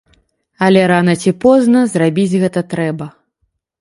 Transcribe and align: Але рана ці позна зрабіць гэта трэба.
Але 0.67 0.85
рана 0.91 1.15
ці 1.23 1.33
позна 1.45 1.85
зрабіць 1.93 2.39
гэта 2.45 2.65
трэба. 2.73 3.05